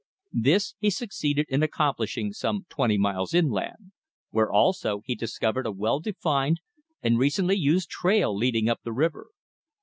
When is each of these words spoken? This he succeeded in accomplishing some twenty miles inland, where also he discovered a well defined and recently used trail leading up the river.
This 0.33 0.73
he 0.79 0.89
succeeded 0.89 1.45
in 1.47 1.61
accomplishing 1.61 2.33
some 2.33 2.65
twenty 2.69 2.97
miles 2.97 3.35
inland, 3.35 3.91
where 4.31 4.51
also 4.51 5.03
he 5.05 5.13
discovered 5.13 5.67
a 5.67 5.71
well 5.71 5.99
defined 5.99 6.59
and 7.03 7.19
recently 7.19 7.55
used 7.55 7.91
trail 7.91 8.35
leading 8.35 8.67
up 8.67 8.79
the 8.83 8.93
river. 8.93 9.27